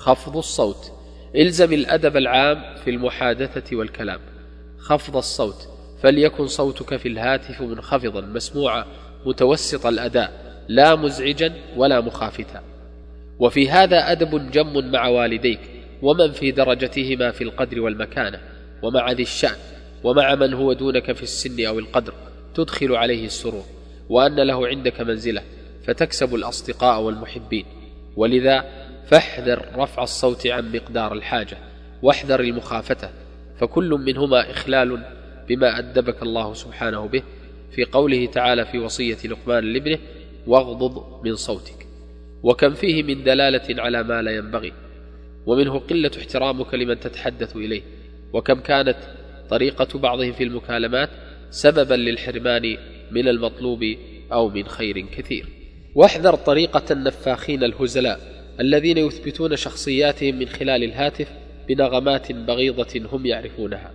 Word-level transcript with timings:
خفض 0.00 0.36
الصوت. 0.36 0.92
إلزم 1.36 1.72
الأدب 1.72 2.16
العام 2.16 2.76
في 2.84 2.90
المحادثة 2.90 3.76
والكلام. 3.76 4.20
خفض 4.78 5.16
الصوت. 5.16 5.68
فليكن 6.02 6.46
صوتك 6.46 6.96
في 6.96 7.08
الهاتف 7.08 7.60
منخفضا 7.60 8.20
مسموعا 8.20 8.84
متوسط 9.26 9.86
الأداء 9.86 10.62
لا 10.68 10.96
مزعجا 10.96 11.52
ولا 11.76 12.00
مخافتا. 12.00 12.62
وفي 13.38 13.70
هذا 13.70 14.12
أدب 14.12 14.50
جم 14.50 14.90
مع 14.90 15.08
والديك 15.08 15.60
ومن 16.02 16.32
في 16.32 16.50
درجتهما 16.50 17.30
في 17.30 17.44
القدر 17.44 17.80
والمكانة 17.80 18.40
ومع 18.82 19.12
ذي 19.12 19.22
الشأن 19.22 19.56
ومع 20.04 20.34
من 20.34 20.54
هو 20.54 20.72
دونك 20.72 21.12
في 21.12 21.22
السن 21.22 21.66
أو 21.66 21.78
القدر 21.78 22.14
تدخل 22.54 22.96
عليه 22.96 23.26
السرور. 23.26 23.64
وأن 24.08 24.36
له 24.36 24.66
عندك 24.66 25.00
منزلة 25.00 25.42
فتكسب 25.86 26.34
الأصدقاء 26.34 27.00
والمحبين. 27.00 27.64
ولذا 28.16 28.79
فاحذر 29.10 29.66
رفع 29.76 30.02
الصوت 30.02 30.46
عن 30.46 30.72
مقدار 30.72 31.12
الحاجة 31.12 31.58
واحذر 32.02 32.40
المخافة 32.40 33.10
فكل 33.58 33.90
منهما 33.90 34.50
إخلال 34.50 35.02
بما 35.48 35.78
أدبك 35.78 36.22
الله 36.22 36.54
سبحانه 36.54 37.06
به 37.06 37.22
في 37.70 37.84
قوله 37.84 38.26
تعالى 38.26 38.66
في 38.66 38.78
وصية 38.78 39.16
لقمان 39.24 39.64
لابنه 39.64 39.98
واغضض 40.46 41.24
من 41.24 41.36
صوتك. 41.36 41.86
وكم 42.42 42.74
فيه 42.74 43.02
من 43.02 43.24
دلالة 43.24 43.82
على 43.82 44.02
ما 44.02 44.22
لا 44.22 44.36
ينبغي 44.36 44.72
ومنه 45.46 45.78
قلة 45.78 46.10
احترامك 46.18 46.74
لمن 46.74 47.00
تتحدث 47.00 47.56
إليه 47.56 47.82
وكم 48.32 48.60
كانت 48.60 48.96
طريقة 49.50 49.98
بعضهم 49.98 50.32
في 50.32 50.44
المكالمات 50.44 51.10
سببا 51.50 51.94
للحرمان 51.94 52.76
من 53.10 53.28
المطلوب 53.28 53.84
أو 54.32 54.48
من 54.48 54.68
خير 54.68 55.00
كثير. 55.00 55.46
واحذر 55.94 56.34
طريقة 56.34 56.84
النفاخين 56.90 57.64
الهزلاء 57.64 58.39
الذين 58.60 58.98
يثبتون 58.98 59.56
شخصياتهم 59.56 60.34
من 60.34 60.48
خلال 60.48 60.84
الهاتف 60.84 61.28
بنغمات 61.68 62.32
بغيضة 62.32 63.00
هم 63.12 63.26
يعرفونها. 63.26 63.94